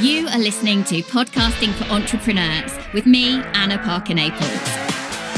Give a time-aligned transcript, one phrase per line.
[0.00, 4.40] You are listening to Podcasting for Entrepreneurs with me, Anna Parker Naples.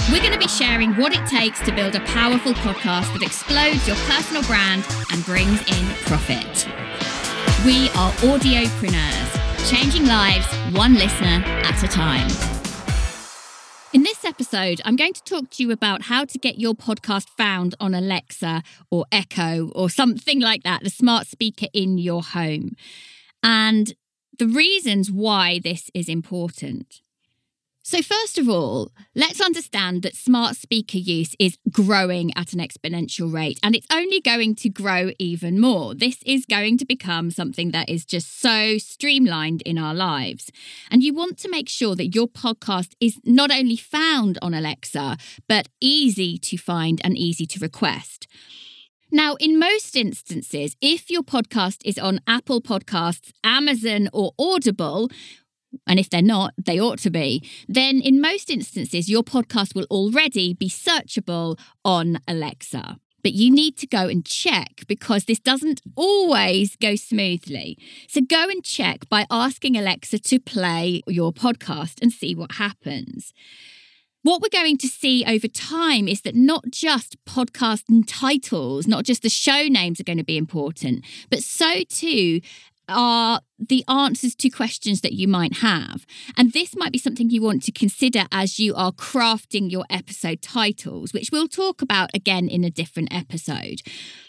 [0.09, 3.89] We're going to be sharing what it takes to build a powerful podcast that explodes
[3.89, 6.69] your personal brand and brings in profit.
[7.67, 12.31] We are audiopreneurs, changing lives one listener at a time.
[13.93, 17.29] In this episode, I'm going to talk to you about how to get your podcast
[17.31, 22.77] found on Alexa or Echo or something like that, the smart speaker in your home,
[23.43, 23.95] and
[24.43, 27.01] the reasons why this is important.
[27.85, 33.33] So, first of all, let's understand that smart speaker use is growing at an exponential
[33.33, 35.95] rate and it's only going to grow even more.
[35.95, 40.51] This is going to become something that is just so streamlined in our lives.
[40.91, 45.19] And you want to make sure that your podcast is not only found on Alexa,
[45.49, 48.27] but easy to find and easy to request.
[49.15, 55.11] Now, in most instances, if your podcast is on Apple Podcasts, Amazon, or Audible,
[55.87, 59.87] and if they're not, they ought to be, then in most instances, your podcast will
[59.91, 62.97] already be searchable on Alexa.
[63.23, 67.77] But you need to go and check because this doesn't always go smoothly.
[68.09, 73.35] So go and check by asking Alexa to play your podcast and see what happens.
[74.23, 79.23] What we're going to see over time is that not just podcast titles, not just
[79.23, 82.41] the show names are going to be important, but so too
[82.95, 86.05] are the answers to questions that you might have.
[86.37, 90.43] And this might be something you want to consider as you are crafting your episode
[90.43, 93.83] titles, which we'll talk about again in a different episode.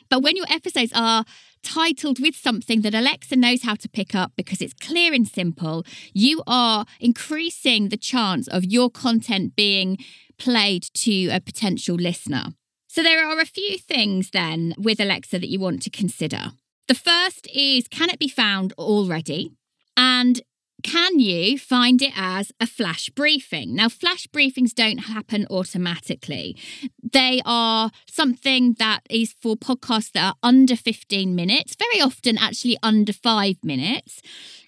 [0.09, 1.25] But when your episodes are
[1.63, 5.83] titled with something that Alexa knows how to pick up because it's clear and simple,
[6.13, 9.97] you are increasing the chance of your content being
[10.37, 12.53] played to a potential listener.
[12.87, 16.51] So, there are a few things then with Alexa that you want to consider.
[16.87, 19.51] The first is can it be found already?
[19.95, 20.41] And
[20.83, 23.73] can you find it as a flash briefing?
[23.73, 26.57] Now, flash briefings don't happen automatically.
[27.01, 32.77] They are something that is for podcasts that are under 15 minutes, very often actually
[32.83, 34.21] under five minutes.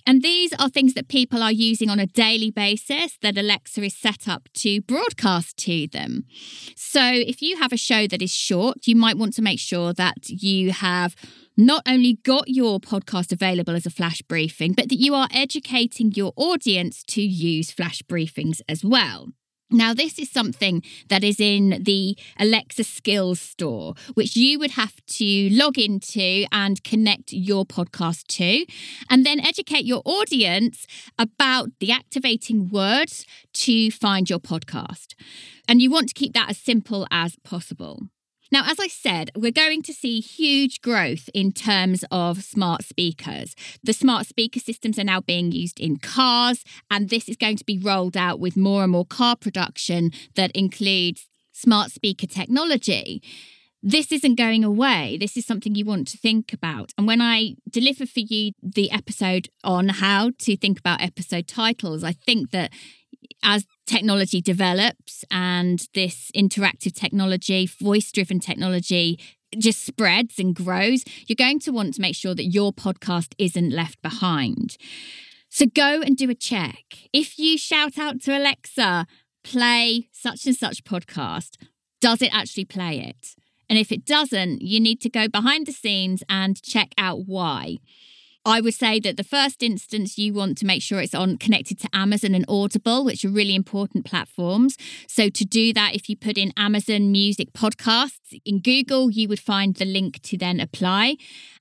[0.07, 3.95] And these are things that people are using on a daily basis that Alexa is
[3.95, 6.25] set up to broadcast to them.
[6.75, 9.93] So if you have a show that is short, you might want to make sure
[9.93, 11.15] that you have
[11.57, 16.11] not only got your podcast available as a flash briefing, but that you are educating
[16.11, 19.29] your audience to use flash briefings as well.
[19.71, 24.93] Now, this is something that is in the Alexa Skills Store, which you would have
[25.07, 28.65] to log into and connect your podcast to,
[29.09, 30.85] and then educate your audience
[31.17, 35.15] about the activating words to find your podcast.
[35.67, 38.03] And you want to keep that as simple as possible.
[38.51, 43.55] Now, as I said, we're going to see huge growth in terms of smart speakers.
[43.83, 47.65] The smart speaker systems are now being used in cars, and this is going to
[47.65, 53.21] be rolled out with more and more car production that includes smart speaker technology.
[53.81, 55.15] This isn't going away.
[55.19, 56.91] This is something you want to think about.
[56.97, 62.03] And when I deliver for you the episode on how to think about episode titles,
[62.03, 62.71] I think that
[63.45, 69.19] as technology develops and this interactive technology, voice driven technology
[69.57, 73.71] just spreads and grows, you're going to want to make sure that your podcast isn't
[73.71, 74.75] left behind.
[75.49, 76.83] So go and do a check.
[77.13, 79.07] If you shout out to Alexa,
[79.43, 81.55] play such and such podcast,
[82.01, 83.35] does it actually play it?
[83.69, 87.77] And if it doesn't, you need to go behind the scenes and check out why.
[88.45, 91.79] I would say that the first instance you want to make sure it's on connected
[91.79, 94.77] to Amazon and Audible, which are really important platforms.
[95.07, 99.39] So to do that, if you put in Amazon Music Podcasts in Google, you would
[99.39, 101.15] find the link to then apply.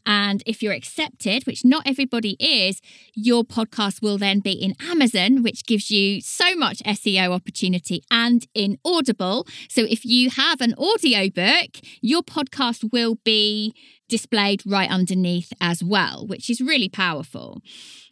[0.07, 2.83] And if you're accepted, which not everybody is,
[3.15, 8.47] your podcast will then be in Amazon, which gives you so much SEO opportunity and
[8.55, 9.47] in Audible.
[9.71, 13.75] So if you have an audiobook, your podcast will be
[14.09, 17.61] displayed right underneath as well, which is really powerful.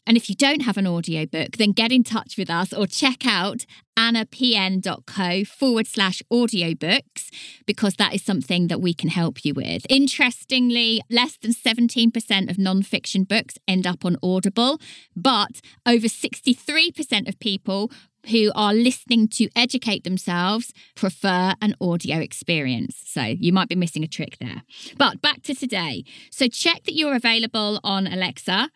[0.07, 3.25] And if you don't have an audiobook, then get in touch with us or check
[3.25, 3.65] out
[3.97, 7.29] annapn.co forward slash audiobooks
[7.67, 9.87] because that is something that we can help you with.
[9.89, 14.81] Interestingly, less than 17% of non-fiction books end up on Audible,
[15.15, 17.91] but over 63% of people
[18.31, 23.03] who are listening to educate themselves prefer an audio experience.
[23.07, 24.63] So you might be missing a trick there.
[24.97, 26.05] But back to today.
[26.31, 28.71] So check that you're available on Alexa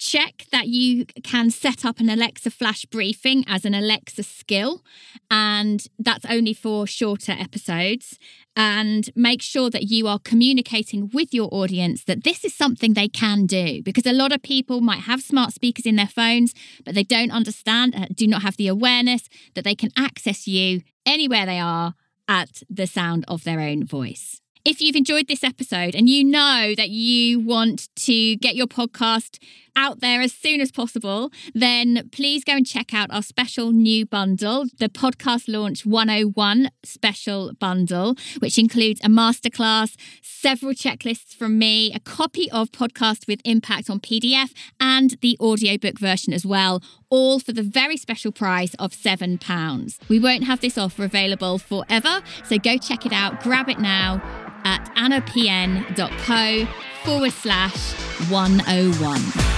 [0.00, 4.82] check that you can set up an Alexa flash briefing as an Alexa skill,
[5.30, 8.18] and that's only for shorter episodes.
[8.56, 13.08] And make sure that you are communicating with your audience that this is something they
[13.08, 16.52] can do because a lot of people might have smart speakers in their phones,
[16.84, 20.82] but they don't understand, uh, do not have the awareness that they can access you
[21.06, 21.94] anywhere they are
[22.26, 24.40] at the sound of their own voice.
[24.62, 29.38] If you've enjoyed this episode and you know that you want to get your podcast
[29.80, 34.04] out there as soon as possible, then please go and check out our special new
[34.04, 41.92] bundle, the Podcast Launch 101 special bundle, which includes a masterclass, several checklists from me,
[41.94, 47.40] a copy of Podcast with Impact on PDF, and the audiobook version as well, all
[47.40, 49.98] for the very special price of £7.
[50.10, 54.20] We won't have this offer available forever, so go check it out, grab it now
[54.64, 56.66] at annapn.co
[57.02, 57.94] forward slash
[58.30, 59.49] 101.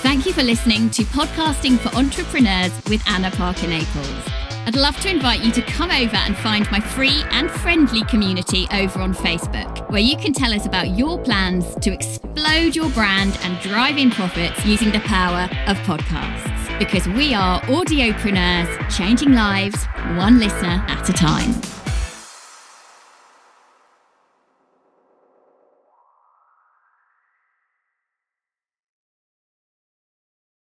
[0.00, 4.22] Thank you for listening to Podcasting for Entrepreneurs with Anna Parker Naples.
[4.64, 8.68] I'd love to invite you to come over and find my free and friendly community
[8.72, 13.36] over on Facebook, where you can tell us about your plans to explode your brand
[13.42, 16.78] and drive in profits using the power of podcasts.
[16.78, 19.84] Because we are audiopreneurs changing lives
[20.16, 21.77] one listener at a time.